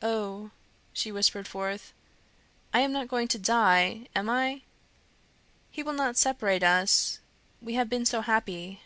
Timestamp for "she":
0.94-1.12